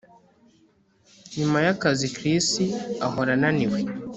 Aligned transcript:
Nyuma 1.37 1.57
yakazi 1.67 2.05
Chris 2.15 2.47
ahora 3.05 3.31
ananiwe 3.37 3.79